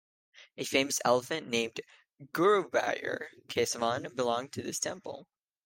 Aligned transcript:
A 0.57 0.63
famous 0.65 0.99
elephant, 1.05 1.47
named 1.47 1.79
Guruvayur 2.33 3.27
Kesavan, 3.47 4.15
belonged 4.15 4.51
to 4.53 4.63
this 4.63 4.79
temple. 4.79 5.27